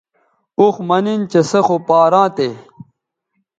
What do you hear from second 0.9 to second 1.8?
نِن چہ سے خو